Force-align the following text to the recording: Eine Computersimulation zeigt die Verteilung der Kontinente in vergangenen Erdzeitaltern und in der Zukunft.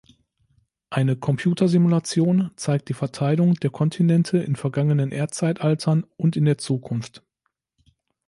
Eine 0.89 1.15
Computersimulation 1.15 2.49
zeigt 2.55 2.89
die 2.89 2.95
Verteilung 2.95 3.53
der 3.53 3.69
Kontinente 3.69 4.39
in 4.39 4.55
vergangenen 4.55 5.11
Erdzeitaltern 5.11 6.07
und 6.17 6.35
in 6.35 6.45
der 6.45 6.57
Zukunft. 6.57 7.21